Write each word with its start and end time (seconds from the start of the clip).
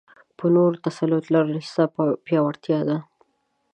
په 0.37 0.45
نورو 0.55 0.81
تسلط 0.85 1.25
لرل؛ 1.33 1.59
ستا 1.71 1.83
پياوړتيا 2.25 2.79
ده. 2.89 2.97